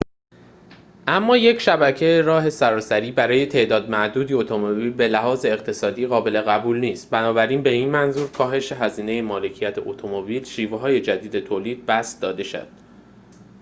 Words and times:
اما 1.07 1.37
یک 1.37 1.57
شبکه 1.59 2.21
راه 2.21 2.49
سراسری 2.49 3.11
برای 3.11 3.45
تعداد 3.45 3.89
معدودی 3.89 4.33
اتومبیل 4.33 4.93
به 4.93 5.07
لحاظ 5.07 5.45
اقتصادی 5.45 6.07
قابل 6.07 6.41
قبول 6.41 6.79
نیست 6.79 7.09
بنابراین 7.09 7.63
به 7.63 7.85
منظور 7.85 8.31
کاهش 8.31 8.71
هزینه 8.71 9.21
مالکیت 9.21 9.73
اتومبیل 9.77 10.43
شیوه‌های 10.43 11.01
جدید 11.01 11.39
تولید 11.39 11.85
بسط 11.85 12.21
داده 12.21 12.43
شد 12.43 12.67